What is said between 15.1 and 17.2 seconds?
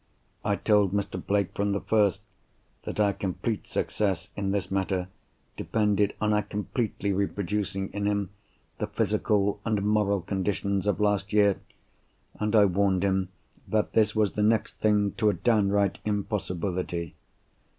to a downright impossibility.